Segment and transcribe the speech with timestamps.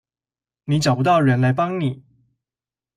[0.65, 2.03] 你找不到人來幫你